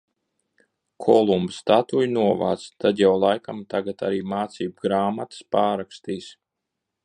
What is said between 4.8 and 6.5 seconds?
grāmatas pārrakstīs.